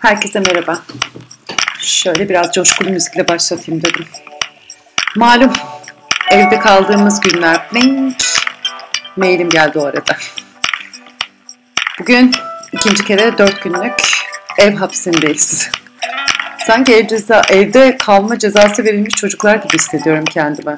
[0.00, 0.82] Herkese merhaba.
[1.80, 4.06] Şöyle biraz coşkulu müzikle başlatayım dedim.
[5.16, 5.52] Malum
[6.30, 7.60] evde kaldığımız günler.
[7.74, 8.14] Bing.
[9.16, 10.16] Mailim geldi o arada.
[12.00, 12.32] Bugün
[12.72, 13.94] ikinci kere dört günlük
[14.58, 15.70] ev hapsindeyiz.
[16.66, 20.76] Sanki ev ceza, evde kalma cezası verilmiş çocuklar gibi hissediyorum kendime.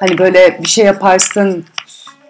[0.00, 1.66] Hani böyle bir şey yaparsın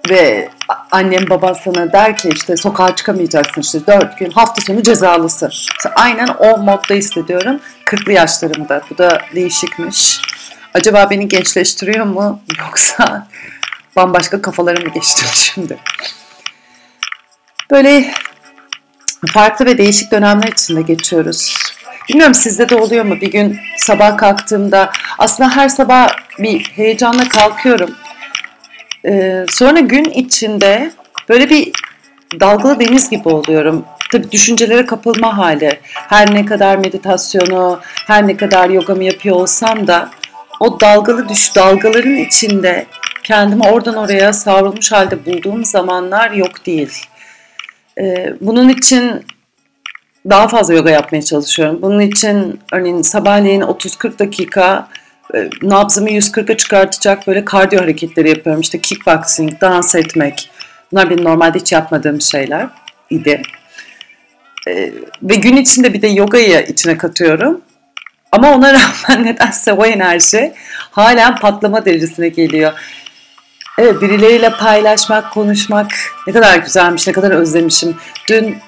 [0.09, 0.49] ve
[0.91, 5.49] annem baban sana der ki işte sokağa çıkamayacaksın işte dört gün hafta sonu cezalısın.
[5.51, 8.83] İşte aynen o modda hissediyorum 40'lı yaşlarımda.
[8.91, 10.21] Bu da değişikmiş.
[10.75, 13.29] Acaba beni gençleştiriyor mu yoksa
[13.97, 15.79] bambaşka kafalara mı geçtim şimdi?
[17.71, 18.15] Böyle
[19.27, 21.55] farklı ve değişik dönemler içinde geçiyoruz.
[22.09, 23.21] Bilmiyorum sizde de oluyor mu?
[23.21, 27.91] Bir gün sabah kalktığımda aslında her sabah bir heyecanla kalkıyorum.
[29.07, 30.91] Ee, sonra gün içinde
[31.29, 31.73] böyle bir
[32.41, 33.85] dalgalı deniz gibi oluyorum.
[34.13, 35.81] Tabii düşüncelere kapılma hali.
[35.85, 40.11] Her ne kadar meditasyonu, her ne kadar yogamı yapıyor olsam da
[40.61, 42.87] o dalgalı düş dalgaların içinde
[43.23, 46.93] kendimi oradan oraya savrulmuş halde bulduğum zamanlar yok değil.
[47.99, 49.25] Ee, bunun için
[50.31, 51.83] daha fazla yoga yapmaya çalışıyorum.
[51.83, 54.89] Bunun için örneğin sabahleyin 30-40 dakika
[55.35, 58.61] e, nabzımı 140'a çıkartacak böyle kardiyo hareketleri yapıyorum.
[58.61, 60.51] İşte kickboxing, dans etmek.
[60.93, 62.67] Bunlar benim normalde hiç yapmadığım şeyler
[63.11, 63.43] idi.
[64.69, 64.93] E,
[65.23, 67.61] ve gün içinde bir de yogayı içine katıyorum.
[68.33, 68.75] Ama ona
[69.09, 70.53] rağmen nedense o enerji
[70.91, 72.73] halen patlama derecesine geliyor.
[73.79, 75.93] Evet birileriyle paylaşmak, konuşmak
[76.27, 77.97] ne kadar güzelmiş, ne kadar özlemişim.
[78.29, 78.59] Dün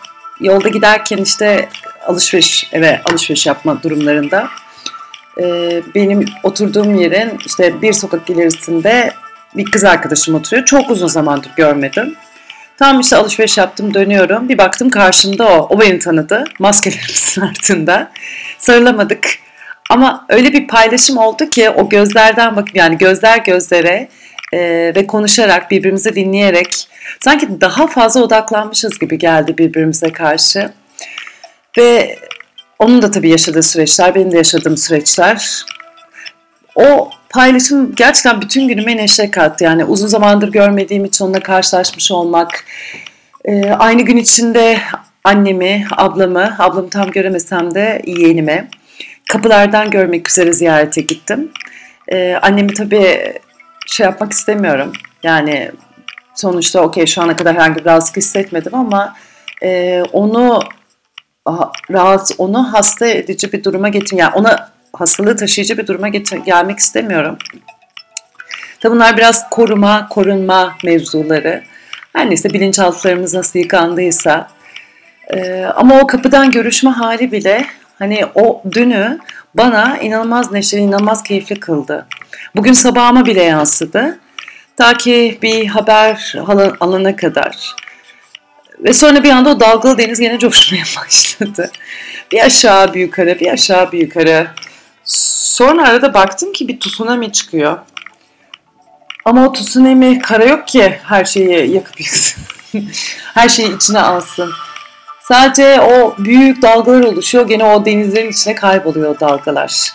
[0.41, 1.69] yolda giderken işte
[2.07, 4.49] alışveriş, eve alışveriş yapma durumlarında
[5.41, 9.13] e, benim oturduğum yerin işte bir sokak ilerisinde
[9.57, 10.65] bir kız arkadaşım oturuyor.
[10.65, 12.17] Çok uzun zamandır görmedim.
[12.79, 14.49] Tam işte alışveriş yaptım dönüyorum.
[14.49, 15.67] Bir baktım karşımda o.
[15.77, 16.45] O beni tanıdı.
[16.59, 18.11] Maskelerimizin altında.
[18.59, 19.29] Sarılamadık.
[19.91, 24.09] Ama öyle bir paylaşım oldu ki o gözlerden bakıp yani gözler gözlere
[24.53, 24.59] e,
[24.97, 26.89] ve konuşarak birbirimizi dinleyerek
[27.25, 30.73] sanki daha fazla odaklanmışız gibi geldi birbirimize karşı.
[31.79, 32.19] Ve
[32.83, 35.65] onun da tabii yaşadığı süreçler, benim de yaşadığım süreçler.
[36.75, 39.65] O paylaşım gerçekten bütün günüme neşe kattı.
[39.65, 42.65] Yani uzun zamandır görmediğim için onunla karşılaşmış olmak.
[43.45, 44.79] Ee, aynı gün içinde
[45.25, 48.69] annemi, ablamı, ablamı tam göremesem de yeğenime
[49.29, 51.51] kapılardan görmek üzere ziyarete gittim.
[52.09, 53.35] Ee, annemi tabii
[53.87, 54.93] şey yapmak istemiyorum.
[55.23, 55.71] Yani
[56.35, 59.17] sonuçta okey şu ana kadar herhangi bir rahatsızlık hissetmedim ama
[59.63, 60.63] e, onu
[61.91, 66.79] rahat onu hasta edici bir duruma getir yani ona hastalığı taşıyıcı bir duruma getir gelmek
[66.79, 67.39] istemiyorum.
[68.81, 71.63] Tabi bunlar biraz koruma, korunma mevzuları.
[72.13, 74.49] Her neyse bilinçaltılarımız nasıl yıkandıysa.
[75.35, 77.67] Ee, ama o kapıdan görüşme hali bile
[77.99, 79.19] hani o dünü
[79.55, 82.07] bana inanılmaz neşeli, inanılmaz keyifli kıldı.
[82.57, 84.19] Bugün sabahıma bile yansıdı.
[84.77, 86.35] Ta ki bir haber
[86.81, 87.75] alana kadar.
[88.83, 91.71] Ve sonra bir anda o dalgalı deniz yine coşmaya başladı.
[92.33, 94.47] Bir aşağı bir yukarı, bir aşağı bir yukarı.
[95.05, 97.79] Sonra arada baktım ki bir tsunami çıkıyor.
[99.25, 102.43] Ama o tsunami kara yok ki her şeyi yakıp yıksın.
[103.35, 104.53] her şeyi içine alsın.
[105.23, 107.49] Sadece o büyük dalgalar oluşuyor.
[107.49, 109.93] Gene o denizlerin içine kayboluyor o dalgalar.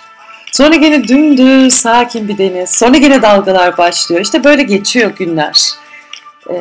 [0.51, 2.69] Sonra gene dümdüz sakin bir deniz.
[2.69, 4.21] Sonra gene dalgalar başlıyor.
[4.21, 5.71] İşte böyle geçiyor günler.
[6.49, 6.53] Ee,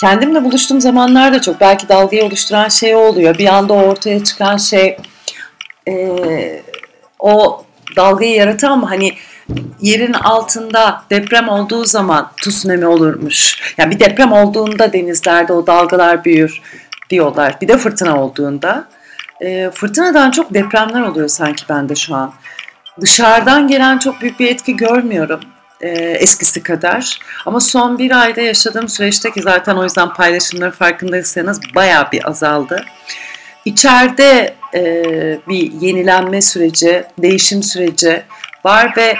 [0.00, 1.60] kendimle buluştuğum zamanlar da çok.
[1.60, 3.38] Belki dalgayı oluşturan şey oluyor.
[3.38, 4.96] Bir anda ortaya çıkan şey
[5.88, 6.62] e,
[7.18, 7.64] o
[7.96, 8.82] dalgayı yaratan?
[8.82, 9.12] Hani
[9.80, 13.74] yerin altında deprem olduğu zaman tsunami olurmuş.
[13.78, 16.62] Yani bir deprem olduğunda denizlerde o dalgalar büyür
[17.10, 17.56] diyorlar.
[17.60, 18.88] Bir de fırtına olduğunda.
[19.40, 22.32] E, fırtınadan çok depremler oluyor sanki bende şu an.
[23.00, 25.40] Dışarıdan gelen çok büyük bir etki görmüyorum
[25.82, 27.18] e, eskisi kadar.
[27.46, 32.84] Ama son bir ayda yaşadığım süreçte ki zaten o yüzden paylaşımları farkındaysanız bayağı bir azaldı.
[33.64, 34.82] İçeride e,
[35.48, 38.22] bir yenilenme süreci, değişim süreci
[38.64, 39.16] var ve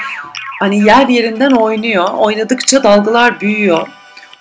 [0.60, 2.08] hani yer yerinden oynuyor.
[2.14, 3.88] Oynadıkça dalgalar büyüyor.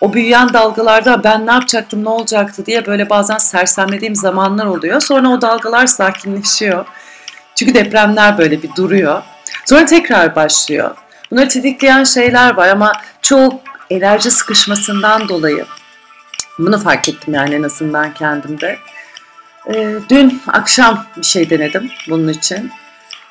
[0.02, 5.02] O büyüyen dalgalarda ben ne yapacaktım, ne olacaktı diye böyle bazen sersemlediğim zamanlar oluyor.
[5.02, 6.86] Sonra o dalgalar sakinleşiyor.
[7.56, 9.24] Çünkü depremler böyle bir duruyor.
[9.66, 10.96] Sonra tekrar başlıyor.
[11.32, 12.92] Bunları tetikleyen şeyler var ama
[13.22, 13.54] çok
[13.90, 15.66] enerji sıkışmasından dolayı
[16.60, 18.78] bunu fark ettim yani en azından kendimde.
[19.74, 22.72] Ee, dün akşam bir şey denedim bunun için.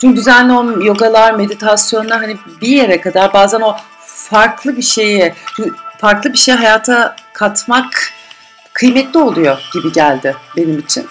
[0.00, 3.76] Çünkü düzenli o yogalar, meditasyonlar hani bir yere kadar bazen o
[4.06, 5.34] farklı bir şeyi,
[5.98, 8.12] farklı bir şey hayata katmak
[8.72, 11.06] kıymetli oluyor gibi geldi benim için.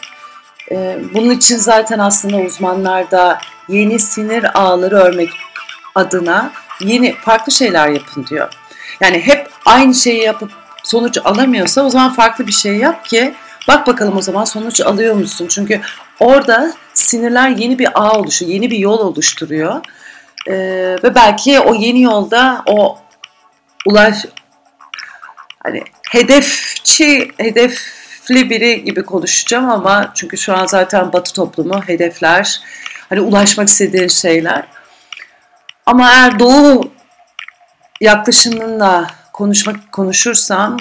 [0.71, 5.30] E, bunun için zaten aslında uzmanlar da yeni sinir ağları örmek
[5.95, 8.53] adına yeni farklı şeyler yapın diyor.
[9.01, 10.51] Yani hep aynı şeyi yapıp
[10.83, 13.33] sonuç alamıyorsa o zaman farklı bir şey yap ki
[13.67, 15.47] bak bakalım o zaman sonuç alıyor musun?
[15.49, 15.81] Çünkü
[16.19, 19.81] orada sinirler yeni bir ağ oluşuyor, yeni bir yol oluşturuyor.
[20.47, 20.53] Ee,
[21.03, 22.97] ve belki o yeni yolda o
[23.85, 24.25] ulaş
[25.63, 32.61] hani hedefçi, hedefli biri gibi konuşacağım ama çünkü şu an zaten Batı toplumu hedefler,
[33.09, 34.78] hani ulaşmak istediğin şeyler.
[35.89, 36.91] Ama eğer Doğu
[38.01, 40.77] yaklaşımınla konuşmak konuşursam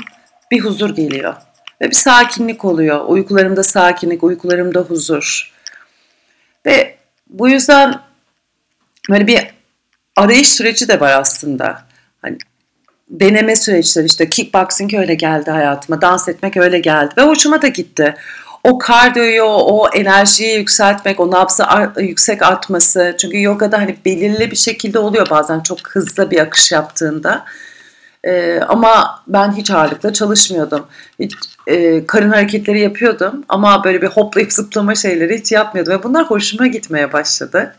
[0.50, 1.34] bir huzur geliyor
[1.80, 3.04] ve bir sakinlik oluyor.
[3.06, 5.52] Uykularımda sakinlik, uykularımda huzur.
[6.66, 6.96] Ve
[7.26, 8.00] bu yüzden
[9.10, 9.46] böyle bir
[10.16, 11.82] arayış süreci de var aslında.
[12.22, 12.38] Hani
[13.10, 18.14] deneme süreçleri işte kickboxing öyle geldi hayatıma, dans etmek öyle geldi ve hoşuma da gitti.
[18.68, 21.64] O kardiyoyu, o enerjiyi yükseltmek, o nabzı
[22.00, 23.16] yüksek artması.
[23.18, 27.44] Çünkü yogada hani belirli bir şekilde oluyor bazen çok hızlı bir akış yaptığında.
[28.24, 30.86] Ee, ama ben hiç ağırlıkla çalışmıyordum.
[31.18, 31.34] Hiç,
[31.66, 35.92] e, karın hareketleri yapıyordum ama böyle bir hoplayıp zıplama şeyleri hiç yapmıyordum.
[35.92, 37.76] Ve bunlar hoşuma gitmeye başladı.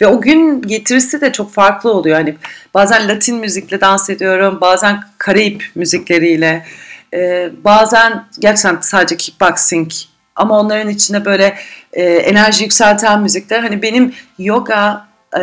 [0.00, 2.16] Ve o gün getirisi de çok farklı oluyor.
[2.16, 2.36] Hani
[2.74, 6.66] bazen Latin müzikle dans ediyorum, bazen Karayip müzikleriyle,
[7.14, 9.90] e, bazen gerçekten sadece kickboxing
[10.36, 11.56] ama onların içinde böyle
[11.92, 13.60] e, enerji yükselten müzikler.
[13.60, 15.06] Hani benim yoga
[15.40, 15.42] e,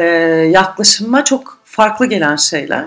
[0.51, 2.86] yaklaşımıma çok farklı gelen şeyler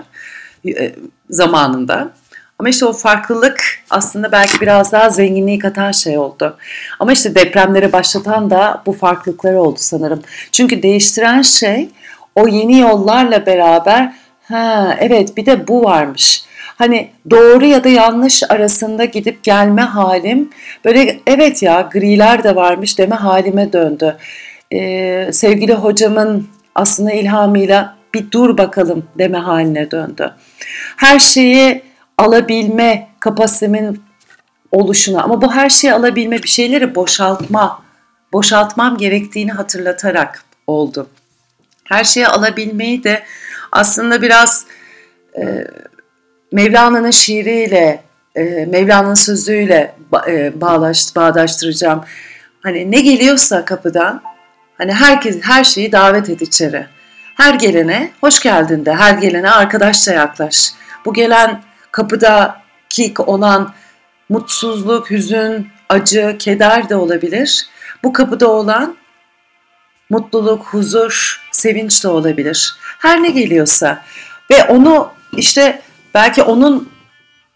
[0.67, 0.95] e,
[1.29, 2.11] zamanında.
[2.59, 6.57] Ama işte o farklılık aslında belki biraz daha zenginliği katan şey oldu.
[6.99, 10.21] Ama işte depremleri başlatan da bu farklılıkları oldu sanırım.
[10.51, 11.89] Çünkü değiştiren şey
[12.35, 14.13] o yeni yollarla beraber
[14.43, 16.43] ha evet bir de bu varmış.
[16.75, 20.49] Hani doğru ya da yanlış arasında gidip gelme halim
[20.85, 24.17] böyle evet ya griler de varmış deme halime döndü.
[24.73, 30.33] Ee, sevgili hocamın aslında ilhamıyla bir dur bakalım deme haline döndü.
[30.97, 31.81] Her şeyi
[32.17, 34.03] alabilme kapasitemin
[34.71, 37.83] oluşuna ama bu her şeyi alabilme bir şeyleri boşaltma,
[38.33, 41.07] boşaltmam gerektiğini hatırlatarak oldu.
[41.83, 43.23] Her şeyi alabilmeyi de
[43.73, 44.65] aslında biraz
[45.37, 45.67] e,
[46.51, 48.03] Mevlana'nın şiiriyle,
[48.35, 49.95] e, Mevlana'nın sözüyle
[50.27, 52.03] e, bağlaş, bağdaştıracağım.
[52.61, 54.21] Hani ne geliyorsa kapıdan,
[54.77, 56.85] hani herkes her şeyi davet et içeri.
[57.37, 60.73] Her gelene hoş geldin de, her gelene arkadaşça yaklaş.
[61.05, 61.61] Bu gelen
[61.91, 63.73] kapıdaki olan
[64.29, 67.67] mutsuzluk, hüzün, acı, keder de olabilir.
[68.03, 68.95] Bu kapıda olan
[70.09, 72.75] mutluluk, huzur, sevinç de olabilir.
[72.99, 74.03] Her ne geliyorsa
[74.51, 75.81] ve onu işte
[76.13, 76.89] belki onun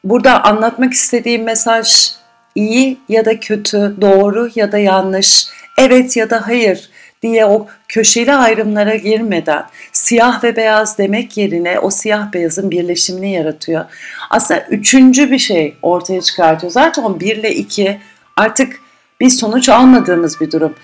[0.03, 2.11] burada anlatmak istediği mesaj
[2.55, 6.89] iyi ya da kötü, doğru ya da yanlış, evet ya da hayır
[7.21, 13.85] diye o köşeli ayrımlara girmeden siyah ve beyaz demek yerine o siyah beyazın birleşimini yaratıyor.
[14.29, 16.71] Aslında üçüncü bir şey ortaya çıkartıyor.
[16.71, 17.99] Zaten o bir ile iki
[18.35, 18.79] artık
[19.19, 20.75] bir sonuç almadığımız bir durum.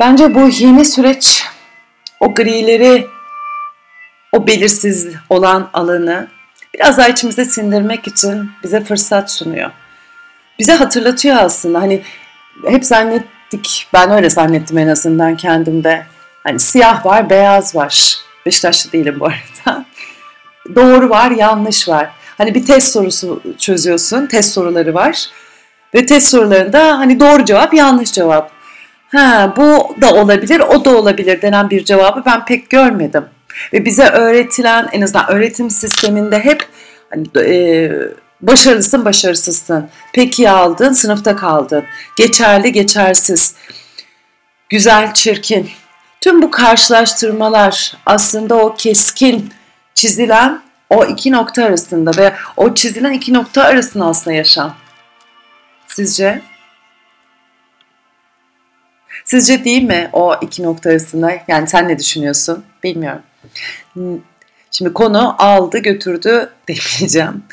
[0.00, 1.44] Bence bu yeni süreç
[2.20, 3.06] o grileri,
[4.32, 6.28] o belirsiz olan alanı
[6.74, 9.70] biraz daha içimize sindirmek için bize fırsat sunuyor.
[10.58, 12.02] Bize hatırlatıyor aslında hani
[12.66, 13.86] hep zannet zannettik.
[13.92, 16.06] Ben öyle zannettim en azından kendimde.
[16.44, 18.16] Hani siyah var, beyaz var.
[18.46, 19.84] Beşiktaşlı değilim bu arada.
[20.74, 22.10] Doğru var, yanlış var.
[22.38, 25.26] Hani bir test sorusu çözüyorsun, test soruları var.
[25.94, 28.50] Ve test sorularında hani doğru cevap, yanlış cevap.
[29.12, 33.24] Ha bu da olabilir, o da olabilir denen bir cevabı ben pek görmedim.
[33.72, 36.68] Ve bize öğretilen en azından öğretim sisteminde hep
[37.10, 37.90] hani, e,
[38.42, 39.88] Başarılısın, başarısızsın.
[40.12, 41.84] Peki aldın, sınıfta kaldın.
[42.16, 43.54] Geçerli, geçersiz.
[44.68, 45.70] Güzel, çirkin.
[46.20, 49.50] Tüm bu karşılaştırmalar aslında o keskin
[49.94, 54.76] çizilen o iki nokta arasında ve o çizilen iki nokta arasında aslında yaşam.
[55.88, 56.42] Sizce?
[59.24, 61.32] Sizce değil mi o iki nokta arasında?
[61.48, 62.64] Yani sen ne düşünüyorsun?
[62.84, 63.22] Bilmiyorum.
[64.70, 67.44] Şimdi konu aldı götürdü demeyeceğim.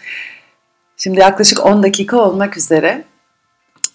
[0.98, 3.04] Şimdi yaklaşık 10 dakika olmak üzere.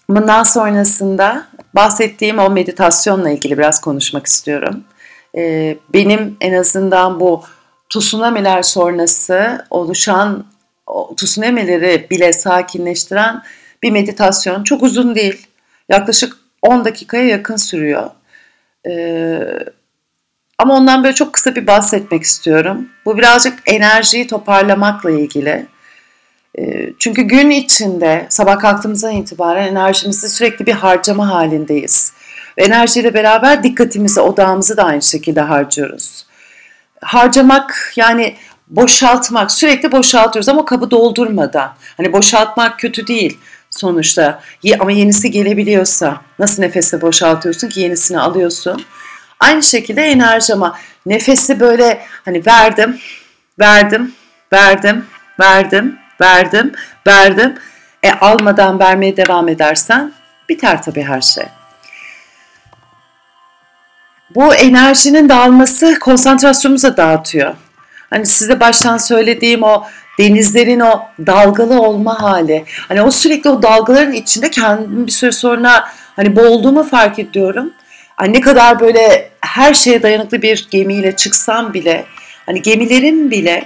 [0.09, 4.85] Bundan sonrasında bahsettiğim o meditasyonla ilgili biraz konuşmak istiyorum.
[5.37, 7.43] Ee, benim en azından bu
[7.91, 10.47] tsunamiler sonrası oluşan
[11.17, 13.43] tsunamileri bile sakinleştiren
[13.83, 14.65] bir meditasyon.
[14.65, 15.47] Çok uzun değil.
[15.89, 18.11] Yaklaşık 10 dakikaya yakın sürüyor.
[18.89, 19.59] Ee,
[20.59, 22.89] ama ondan böyle çok kısa bir bahsetmek istiyorum.
[23.05, 25.67] Bu birazcık enerjiyi toparlamakla ilgili.
[26.59, 32.13] Ee, çünkü gün içinde sabah kalktığımızdan itibaren enerjimizi sürekli bir harcama halindeyiz.
[32.59, 36.27] Ve enerjiyle beraber dikkatimizi, odağımızı da aynı şekilde harcıyoruz.
[37.01, 38.37] Harcamak yani
[38.69, 41.75] boşaltmak, sürekli boşaltıyoruz ama kabı doldurmadan.
[41.97, 43.39] Hani boşaltmak kötü değil
[43.73, 44.41] sonuçta
[44.81, 48.85] ama yenisi gelebiliyorsa nasıl nefesi boşaltıyorsun ki yenisini alıyorsun.
[49.41, 52.99] Aynı şekilde enerji ama nefesi böyle hani verdim,
[53.61, 54.15] verdim,
[54.53, 55.07] verdim,
[55.41, 56.73] verdim, verdim,
[57.07, 57.55] verdim.
[58.03, 60.13] E almadan vermeye devam edersen
[60.49, 61.45] biter tabii her şey.
[64.35, 67.55] Bu enerjinin dağılması konsantrasyonumuzu dağıtıyor.
[68.11, 69.85] Hani size baştan söylediğim o
[70.19, 72.65] denizlerin o dalgalı olma hali.
[72.89, 77.73] Hani o sürekli o dalgaların içinde kendimi bir süre sonra hani boğulduğumu fark ediyorum.
[78.17, 82.05] Hani ne kadar böyle her şeye dayanıklı bir gemiyle çıksam bile
[82.47, 83.65] hani gemilerin bile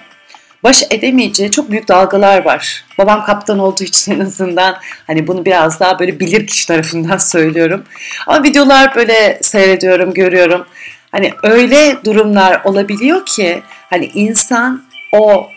[0.64, 2.84] baş edemeyeceği çok büyük dalgalar var.
[2.98, 4.76] Babam kaptan olduğu için en azından
[5.06, 7.84] hani bunu biraz daha böyle bilir kişi tarafından söylüyorum.
[8.26, 10.66] Ama videolar böyle seyrediyorum, görüyorum.
[11.12, 15.50] Hani öyle durumlar olabiliyor ki hani insan o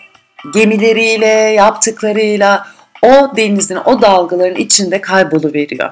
[0.54, 2.66] gemileriyle, yaptıklarıyla
[3.02, 5.90] o denizin, o dalgaların içinde kayboluveriyor.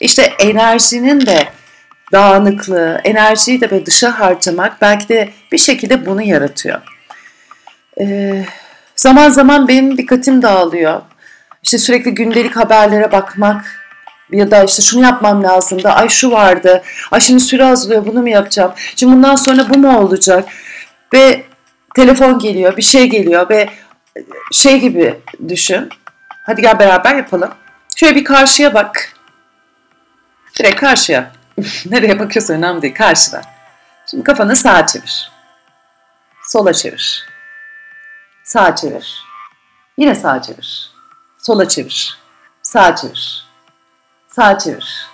[0.00, 1.48] İşte enerjinin de
[2.12, 6.80] dağınıklığı, enerjiyi de böyle dışa harcamak belki de bir şekilde bunu yaratıyor.
[8.00, 8.44] Ee,
[8.96, 11.02] zaman zaman benim dikkatim dağılıyor.
[11.62, 13.82] İşte sürekli gündelik haberlere bakmak
[14.30, 18.22] ya da işte şunu yapmam lazım da ay şu vardı, ay şimdi süre azalıyor bunu
[18.22, 20.48] mu yapacağım, şimdi bundan sonra bu mu olacak
[21.14, 21.44] ve
[21.94, 23.70] telefon geliyor, bir şey geliyor ve
[24.52, 25.88] şey gibi düşün.
[26.46, 27.50] Hadi gel beraber yapalım.
[27.96, 29.14] Şöyle bir karşıya bak.
[30.58, 31.32] Direkt karşıya.
[31.86, 32.94] Nereye bakıyorsun önemli değil.
[32.94, 33.42] Karşıda.
[34.10, 35.32] Şimdi kafanı sağa çevir.
[36.42, 37.26] Sola çevir.
[38.44, 39.24] Sağa çevir.
[39.98, 40.90] Yine sağa çevir.
[41.38, 42.18] Sola çevir.
[42.62, 43.44] Sağa çevir.
[44.28, 45.06] Sağa çevir.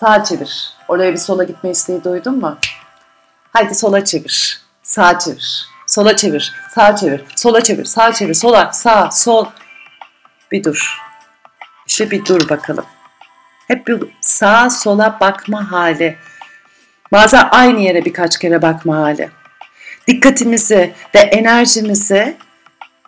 [0.00, 0.70] Sağa çevir.
[0.88, 2.58] Oraya bir sola gitme isteği duydun mu?
[3.52, 4.60] Haydi sola çevir.
[4.82, 5.75] Sağa çevir.
[5.96, 6.52] Sola çevir.
[6.74, 7.24] Sağa çevir.
[7.36, 7.84] Sola çevir.
[7.84, 8.34] Sağa çevir.
[8.34, 8.72] Sola.
[8.72, 9.10] Sağ.
[9.10, 9.46] Sol.
[10.52, 10.98] Bir dur.
[11.86, 12.84] İşte bir dur bakalım.
[13.68, 16.16] Hep bir sağa sola bakma hali.
[17.12, 19.30] Bazen aynı yere birkaç kere bakma hali.
[20.06, 22.36] Dikkatimizi ve enerjimizi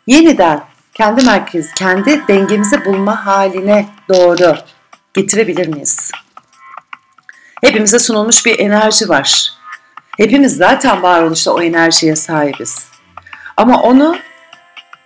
[0.06, 0.64] yeniden
[0.94, 4.56] kendi merkez, kendi dengemizi bulma haline doğru
[5.14, 6.10] getirebilir miyiz?
[7.64, 9.57] Hepimize sunulmuş bir enerji var.
[10.18, 12.88] Hepimiz zaten varoluşta o enerjiye sahibiz.
[13.56, 14.16] Ama onu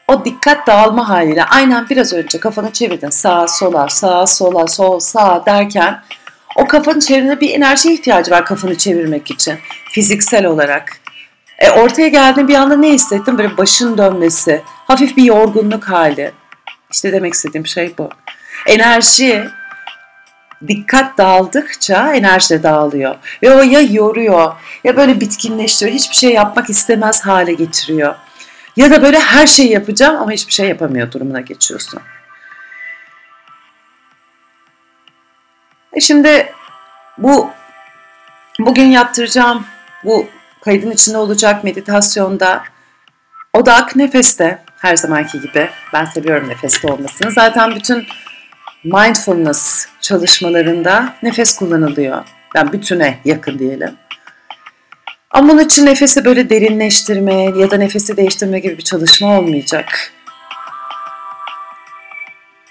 [0.09, 5.47] o dikkat dağılma haliyle aynen biraz önce kafanı çevirdin sağa sola sağa sola sol sağ
[5.47, 6.03] derken
[6.57, 9.55] o kafanın çevirine bir enerji ihtiyacı var kafanı çevirmek için
[9.91, 10.93] fiziksel olarak.
[11.59, 13.39] E, ortaya geldiğinde bir anda ne hissettim?
[13.39, 16.33] Böyle başın dönmesi, hafif bir yorgunluk hali.
[16.93, 18.09] İşte demek istediğim şey bu.
[18.67, 19.49] Enerji
[20.69, 23.17] dikkat dağıldıkça enerji de dağılıyor.
[23.43, 24.53] Ve o ya yoruyor
[24.85, 25.97] ya böyle bitkinleştiriyor.
[25.97, 28.15] Hiçbir şey yapmak istemez hale getiriyor.
[28.77, 32.01] Ya da böyle her şeyi yapacağım ama hiçbir şey yapamıyor durumuna geçiyorsun.
[35.93, 36.53] E şimdi
[37.19, 37.51] bu
[38.59, 39.67] bugün yaptıracağım
[40.05, 40.27] bu
[40.65, 42.63] kaydın içinde olacak meditasyonda
[43.53, 45.71] odak nefeste her zamanki gibi.
[45.93, 47.31] Ben seviyorum nefeste olmasını.
[47.31, 48.07] Zaten bütün
[48.85, 52.25] mindfulness çalışmalarında nefes kullanılıyor.
[52.57, 53.95] Yani bütüne yakın diyelim.
[55.31, 60.13] Ama bunun için nefesi böyle derinleştirme ya da nefesi değiştirme gibi bir çalışma olmayacak.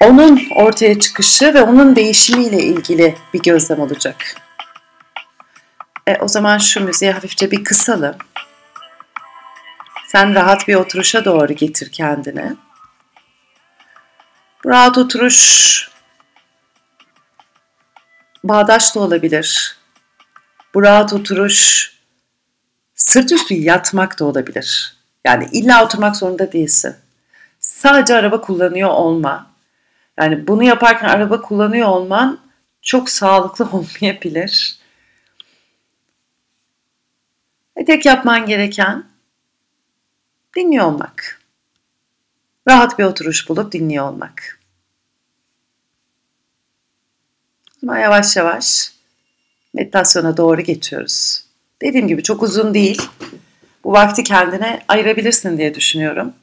[0.01, 4.35] Onun ortaya çıkışı ve onun değişimiyle ilgili bir gözlem olacak.
[6.07, 8.15] E, o zaman şu müziği hafifçe bir kısalım.
[10.07, 12.55] Sen rahat bir oturuşa doğru getir kendini.
[14.65, 15.90] Rahat oturuş
[18.43, 19.77] bağdaş da olabilir.
[20.73, 21.91] Bu rahat oturuş
[22.95, 24.97] sırt üstü yatmak da olabilir.
[25.25, 26.95] Yani illa oturmak zorunda değilsin.
[27.59, 29.51] Sadece araba kullanıyor olma.
[30.17, 32.39] Yani bunu yaparken araba kullanıyor olman
[32.81, 34.79] çok sağlıklı olmayabilir.
[37.77, 39.03] Ve tek yapman gereken
[40.55, 41.41] dinliyor olmak.
[42.67, 44.60] Rahat bir oturuş bulup dinliyor olmak.
[47.83, 48.91] Ama yavaş yavaş
[49.73, 51.45] meditasyona doğru geçiyoruz.
[51.81, 53.01] Dediğim gibi çok uzun değil.
[53.83, 56.33] Bu vakti kendine ayırabilirsin diye düşünüyorum.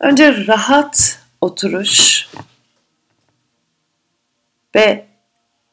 [0.00, 2.28] Önce rahat oturuş
[4.74, 5.06] ve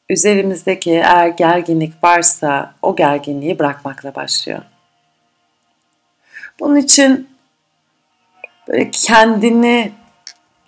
[0.08, 4.62] üzerimizdeki eğer gerginlik varsa o gerginliği bırakmakla başlıyor.
[6.60, 7.28] Bunun için
[8.68, 9.92] böyle kendini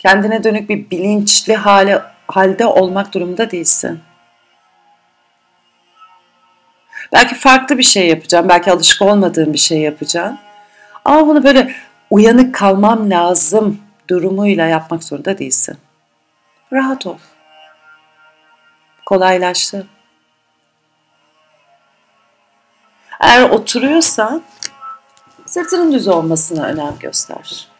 [0.05, 4.01] kendine dönük bir bilinçli hale halde olmak durumunda değilsin.
[7.13, 10.37] Belki farklı bir şey yapacağım, belki alışık olmadığım bir şey yapacağım.
[11.05, 11.75] Ama bunu böyle
[12.09, 15.77] uyanık kalmam lazım durumuyla yapmak zorunda değilsin.
[16.73, 17.17] Rahat ol.
[19.05, 19.87] Kolaylaştı.
[23.19, 24.43] Eğer oturuyorsan
[25.45, 27.74] sırtının düz olmasına önem göster.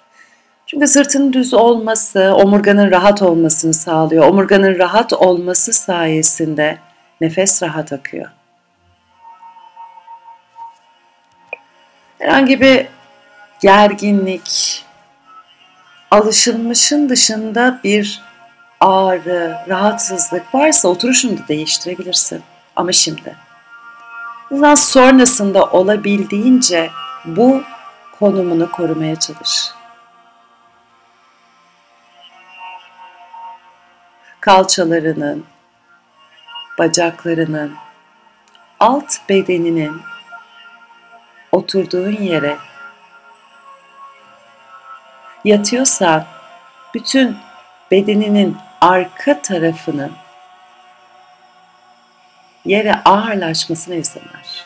[0.67, 4.27] Çünkü sırtın düz olması omurganın rahat olmasını sağlıyor.
[4.27, 6.77] Omurganın rahat olması sayesinde
[7.21, 8.27] nefes rahat akıyor.
[12.19, 12.87] Herhangi bir
[13.61, 14.83] gerginlik,
[16.11, 18.21] alışılmışın dışında bir
[18.79, 22.43] ağrı, rahatsızlık varsa oturuşunu da değiştirebilirsin.
[22.75, 23.35] Ama şimdi.
[24.51, 26.89] Bundan sonrasında olabildiğince
[27.25, 27.63] bu
[28.19, 29.69] konumunu korumaya çalış.
[34.45, 35.45] Kalçalarının,
[36.79, 37.75] bacaklarının,
[38.79, 40.01] alt bedeninin
[41.51, 42.57] oturduğun yere
[45.45, 46.27] yatıyorsa
[46.93, 47.37] bütün
[47.91, 50.11] bedeninin arka tarafının
[52.65, 54.65] yere ağırlaşmasına izin ver.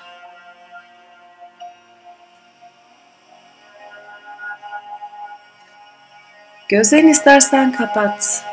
[6.67, 8.48] Gözlerini istersen kapat,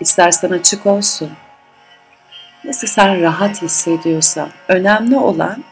[0.00, 1.32] istersen açık olsun.
[2.64, 5.64] Nasıl sen rahat hissediyorsan, önemli olan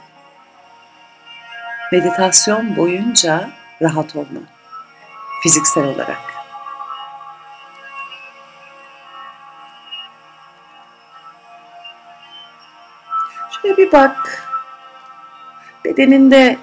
[1.92, 3.50] meditasyon boyunca
[3.82, 4.40] rahat olma.
[5.42, 6.34] Fiziksel olarak.
[13.62, 14.48] Şöyle bir bak.
[15.84, 16.58] Bedeninde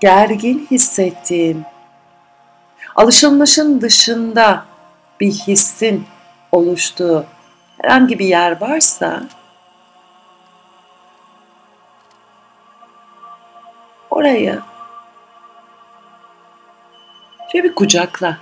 [0.00, 1.64] gergin hissettiğin,
[2.98, 4.64] alışılmışın dışında
[5.20, 6.06] bir hissin
[6.52, 7.26] oluştuğu
[7.82, 9.22] herhangi bir yer varsa
[14.10, 14.60] orayı
[17.52, 18.38] şöyle bir kucakla.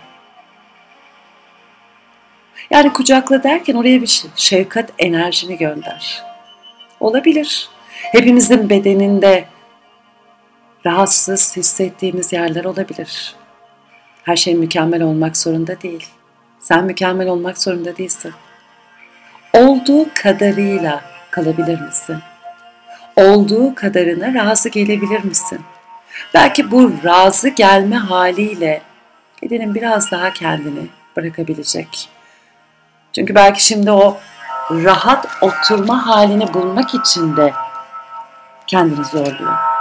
[2.70, 6.24] Yani kucakla derken oraya bir şefkat enerjini gönder.
[7.00, 7.68] Olabilir.
[7.90, 9.48] Hepimizin bedeninde
[10.86, 13.36] rahatsız hissettiğimiz yerler olabilir.
[14.26, 16.06] Her şey mükemmel olmak zorunda değil.
[16.60, 18.32] Sen mükemmel olmak zorunda değilsin.
[19.52, 22.16] Olduğu kadarıyla kalabilir misin?
[23.16, 25.60] Olduğu kadarına razı gelebilir misin?
[26.34, 28.82] Belki bu razı gelme haliyle
[29.42, 30.86] bedenin biraz daha kendini
[31.16, 32.08] bırakabilecek.
[33.12, 34.18] Çünkü belki şimdi o
[34.70, 37.52] rahat oturma halini bulmak için de
[38.66, 39.75] kendini zorluyor.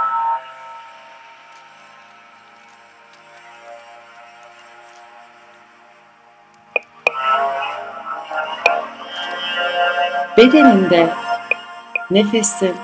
[10.36, 11.10] Bedeninde
[12.10, 12.76] nefesin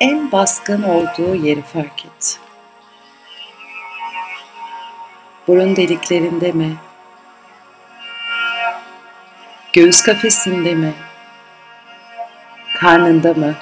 [0.00, 2.40] en baskın olduğu yeri fark et.
[5.48, 6.76] Burun deliklerinde mi?
[9.72, 10.94] Göğüs kafesinde mi?
[12.80, 13.54] Karnında mı?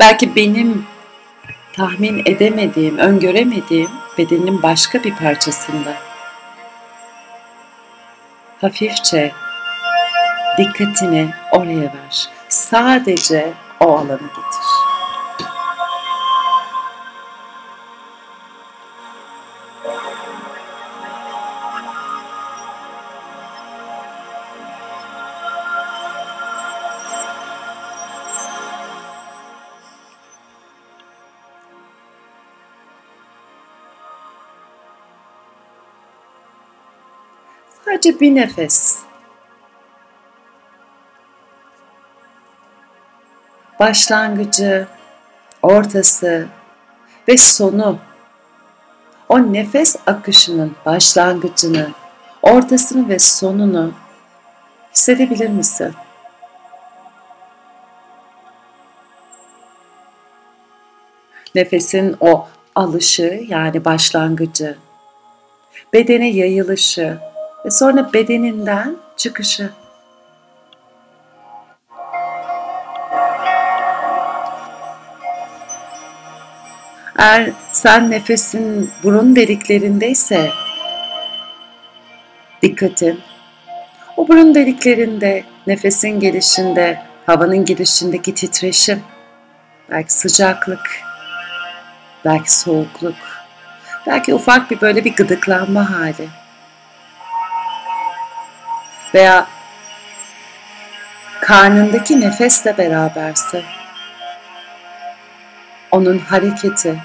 [0.00, 0.86] Belki benim
[1.72, 6.09] tahmin edemediğim, öngöremediğim bedenin başka bir parçasında.
[8.60, 9.32] Hafifçe
[10.58, 12.28] dikkatini oraya ver.
[12.48, 14.69] Sadece o alanı getir.
[38.00, 38.98] Sadece bir nefes.
[43.80, 44.86] Başlangıcı,
[45.62, 46.48] ortası
[47.28, 47.98] ve sonu
[49.28, 51.90] o nefes akışının başlangıcını,
[52.42, 53.92] ortasını ve sonunu
[54.94, 55.94] hissedebilir misin?
[61.54, 64.78] Nefesin o alışı yani başlangıcı,
[65.92, 67.29] bedene yayılışı,
[67.64, 69.70] ve sonra bedeninden çıkışı.
[77.18, 80.50] Eğer sen nefesin burun deliklerindeyse
[82.62, 83.20] dikkatin
[84.16, 89.02] o burun deliklerinde nefesin gelişinde, havanın girişindeki titreşim
[89.90, 91.00] belki sıcaklık,
[92.24, 93.16] belki soğukluk,
[94.06, 96.39] belki ufak bir böyle bir gıdıklanma hali.
[99.14, 99.46] Veya
[101.40, 103.62] karnındaki nefesle beraberse
[105.90, 107.00] onun hareketi,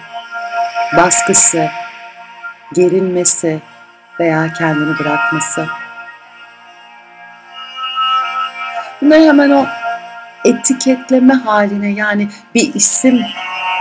[0.97, 1.69] baskısı,
[2.73, 3.59] gerilmesi
[4.19, 5.67] veya kendini bırakması.
[9.01, 9.65] Bunları hemen o
[10.45, 13.21] etiketleme haline yani bir isim,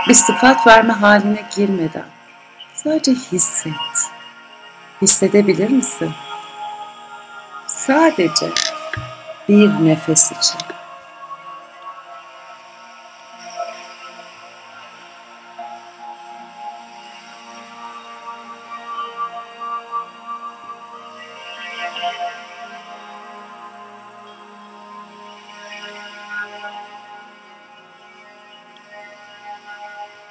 [0.09, 2.05] bir sıfat verme haline girmeden
[2.73, 3.73] sadece hisset.
[5.01, 6.11] Hissedebilir misin?
[7.87, 8.49] Sadece
[9.49, 10.59] bir nefes için.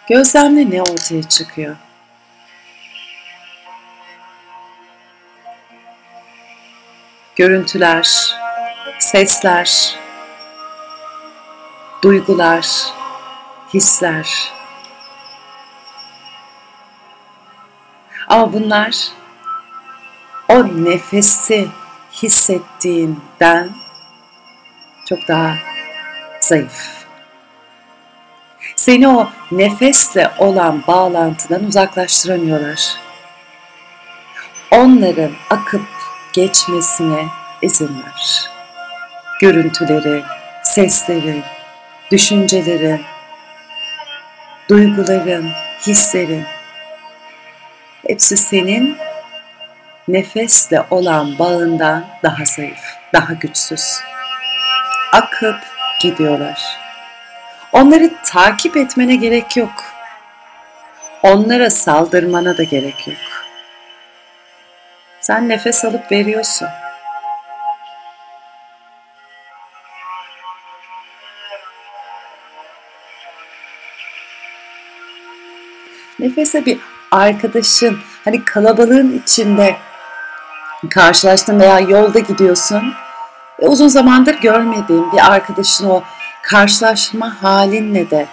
[0.08, 1.76] Gözlemle ne ortaya çıkıyor?
[7.36, 8.36] Görüntüler,
[8.98, 9.96] sesler,
[12.02, 12.66] duygular,
[13.74, 14.52] hisler.
[18.28, 19.08] Ama bunlar
[20.48, 21.68] o nefesi
[22.22, 23.70] hissettiğinden
[25.08, 25.54] çok daha
[26.40, 27.04] zayıf
[28.76, 32.96] seni o nefesle olan bağlantıdan uzaklaştıramıyorlar.
[34.70, 35.93] Onların akıp
[36.34, 37.26] geçmesine
[37.62, 38.50] izin ver.
[39.40, 40.22] Görüntüleri,
[40.62, 41.42] sesleri,
[42.10, 43.00] düşünceleri,
[44.70, 45.50] duyguların,
[45.86, 46.44] hislerin
[48.06, 48.96] hepsi senin
[50.08, 54.00] nefesle olan bağından daha zayıf, daha güçsüz.
[55.12, 55.56] Akıp
[56.00, 56.62] gidiyorlar.
[57.72, 59.84] Onları takip etmene gerek yok.
[61.22, 63.33] Onlara saldırmana da gerek yok.
[65.26, 66.68] Sen nefes alıp veriyorsun.
[76.18, 76.78] Nefese bir
[77.10, 79.76] arkadaşın, hani kalabalığın içinde
[80.90, 82.94] karşılaştın veya yolda gidiyorsun
[83.62, 86.02] ve uzun zamandır görmediğin bir arkadaşın o
[86.42, 88.26] karşılaşma halinle de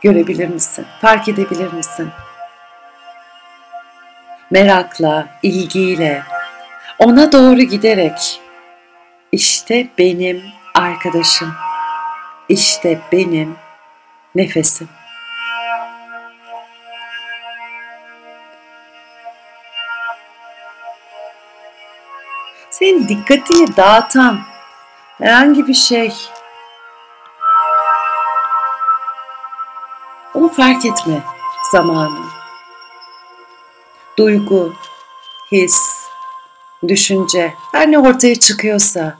[0.00, 0.86] görebilir misin?
[1.00, 2.10] Fark edebilir misin?
[4.50, 6.22] Merakla, ilgiyle,
[6.98, 8.40] ona doğru giderek
[9.32, 10.42] işte benim
[10.74, 11.54] arkadaşım,
[12.48, 13.56] işte benim
[14.34, 14.88] nefesim.
[22.78, 24.40] senin dikkatini dağıtan
[25.18, 26.12] herhangi bir şey
[30.38, 31.22] onu fark etme
[31.72, 32.26] zamanı.
[34.18, 34.74] Duygu,
[35.52, 35.82] his,
[36.88, 39.18] düşünce her ne ortaya çıkıyorsa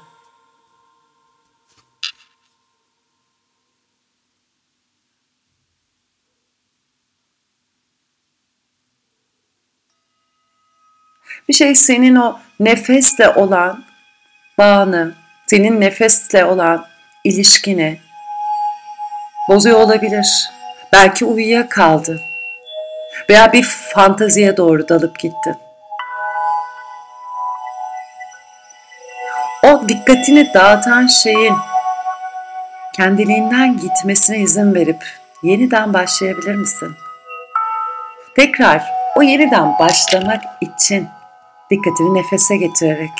[11.48, 13.84] Bir şey senin o nefesle olan
[14.58, 15.14] bağını,
[15.46, 16.86] senin nefesle olan
[17.24, 18.00] ilişkini
[19.48, 20.57] bozuyor olabilir.
[20.92, 22.20] Belki uyuyakaldı
[23.30, 23.62] veya bir
[23.94, 25.56] fantaziye doğru dalıp gitti.
[29.64, 31.56] O dikkatini dağıtan şeyin
[32.96, 35.04] kendiliğinden gitmesine izin verip
[35.42, 36.88] yeniden başlayabilir misin?
[38.36, 38.82] Tekrar
[39.16, 41.08] o yeniden başlamak için
[41.70, 43.10] Dikkatini nefese getirerek.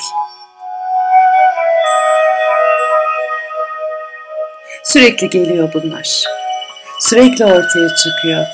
[4.83, 6.38] Sürekli geliyor bunlar.
[6.99, 8.45] Sürekli ortaya çıkıyor.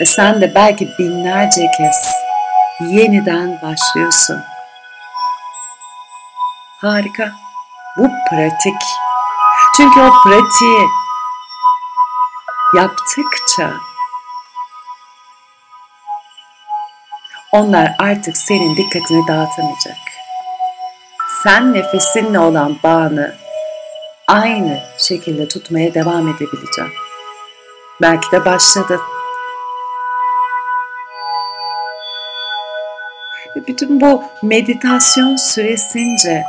[0.00, 2.14] Ve sen de belki binlerce kez
[2.80, 4.42] yeniden başlıyorsun.
[6.80, 7.32] Harika.
[7.96, 8.82] Bu pratik.
[9.76, 10.86] Çünkü o pratiği
[12.76, 13.72] yaptıkça
[17.52, 19.96] Onlar artık senin dikkatini dağıtamayacak.
[21.42, 23.34] Sen nefesinle olan bağını
[24.28, 27.09] aynı şekilde tutmaya devam edebileceğim.
[28.00, 29.00] Belki de başladın.
[33.56, 36.44] Ve bütün bu meditasyon süresince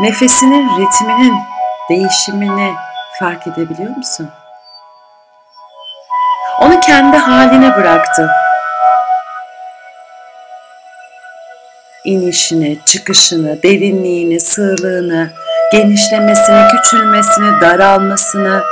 [0.00, 1.34] nefesinin ritminin
[1.90, 2.74] değişimini
[3.18, 4.30] fark edebiliyor musun?
[6.60, 8.30] Onu kendi haline bıraktın.
[12.04, 15.30] inişini, çıkışını, derinliğini, sığlığını,
[15.72, 18.62] genişlemesini, küçülmesini, daralmasını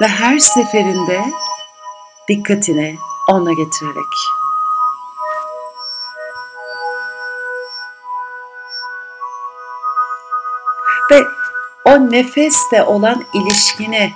[0.00, 1.24] ve her seferinde
[2.28, 4.12] dikkatini ona getirerek.
[11.10, 11.24] Ve
[11.84, 14.12] o nefeste olan ilişkini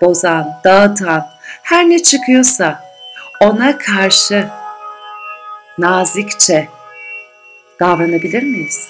[0.00, 1.30] bozan, dağıtan,
[1.62, 2.84] her ne çıkıyorsa
[3.40, 4.48] ona karşı
[5.78, 6.68] nazikçe
[7.80, 8.88] davranabilir miyiz?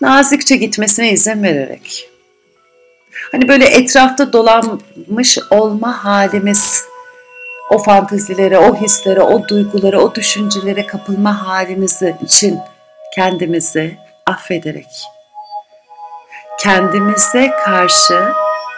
[0.00, 2.11] Nazikçe gitmesine izin vererek.
[3.32, 6.84] Hani böyle etrafta dolanmış olma halimiz,
[7.70, 12.58] o fantezilere, o hislere, o duygulara, o düşüncelere kapılma halimiz için
[13.14, 15.06] kendimizi affederek,
[16.60, 18.32] kendimize karşı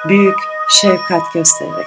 [0.08, 0.38] büyük
[0.70, 1.86] şefkat göstererek.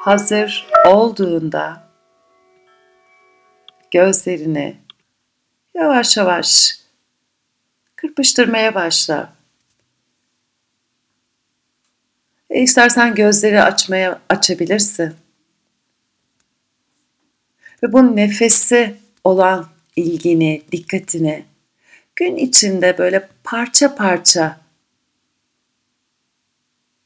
[0.00, 1.88] Hazır olduğunda
[3.90, 4.76] gözlerini
[5.74, 6.78] yavaş yavaş
[7.96, 9.32] kırpıştırmaya başla.
[12.50, 15.14] E istersen gözleri açmaya açabilirsin.
[17.82, 21.44] Ve bu nefesi olan ilgini, dikkatini
[22.16, 24.60] gün içinde böyle parça parça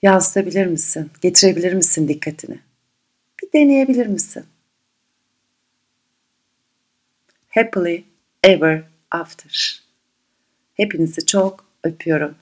[0.02, 1.11] yansıtabilir misin?
[1.20, 2.73] Getirebilir misin dikkatini?
[3.54, 4.46] Deneyebilir misin?
[7.48, 8.04] Happily
[8.42, 9.82] ever after.
[10.74, 12.34] Hepinizi çok öpüyorum.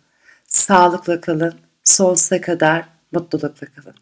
[0.47, 1.55] Sağlıkla kalın.
[1.85, 3.91] Sonsuza kadar mutlulukla kalın.